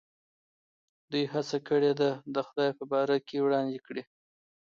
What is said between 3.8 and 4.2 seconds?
کړي.